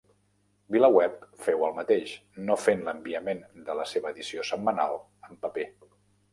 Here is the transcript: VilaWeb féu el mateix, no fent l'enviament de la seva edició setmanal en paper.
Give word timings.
VilaWeb 0.75 1.27
féu 1.47 1.65
el 1.67 1.75
mateix, 1.81 2.15
no 2.49 2.57
fent 2.63 2.83
l'enviament 2.89 3.45
de 3.69 3.79
la 3.83 3.87
seva 3.93 4.17
edició 4.17 4.51
setmanal 4.55 5.01
en 5.31 5.41
paper. 5.47 5.71